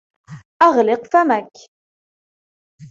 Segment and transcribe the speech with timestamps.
[0.63, 1.51] أغلق فمك!